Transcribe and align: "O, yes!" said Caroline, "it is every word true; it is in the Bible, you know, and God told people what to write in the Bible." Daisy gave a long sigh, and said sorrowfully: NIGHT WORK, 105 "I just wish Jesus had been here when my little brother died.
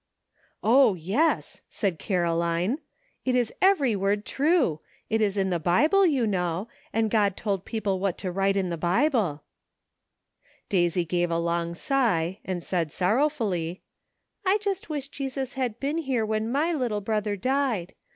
"O, 0.75 0.95
yes!" 0.95 1.61
said 1.69 1.99
Caroline, 1.99 2.79
"it 3.23 3.35
is 3.35 3.53
every 3.61 3.95
word 3.95 4.25
true; 4.25 4.79
it 5.11 5.21
is 5.21 5.37
in 5.37 5.51
the 5.51 5.59
Bible, 5.59 6.07
you 6.07 6.25
know, 6.25 6.67
and 6.91 7.11
God 7.11 7.37
told 7.37 7.65
people 7.65 7.99
what 7.99 8.17
to 8.17 8.31
write 8.31 8.57
in 8.57 8.71
the 8.71 8.77
Bible." 8.77 9.43
Daisy 10.69 11.05
gave 11.05 11.29
a 11.29 11.37
long 11.37 11.75
sigh, 11.75 12.39
and 12.43 12.63
said 12.63 12.91
sorrowfully: 12.91 13.83
NIGHT 14.43 14.49
WORK, 14.53 14.65
105 14.65 14.67
"I 14.67 14.73
just 14.73 14.89
wish 14.89 15.07
Jesus 15.09 15.53
had 15.53 15.79
been 15.79 15.99
here 15.99 16.25
when 16.25 16.51
my 16.51 16.73
little 16.73 17.01
brother 17.01 17.35
died. 17.35 17.93